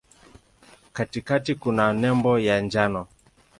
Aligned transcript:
Katikati 0.93 1.55
kuna 1.55 1.93
nembo 1.93 2.39
ya 2.39 2.61
njano. 2.61 3.07